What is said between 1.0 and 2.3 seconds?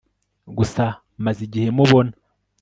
maze igihe mubona